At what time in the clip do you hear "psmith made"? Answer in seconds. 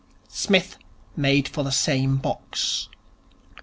0.29-1.47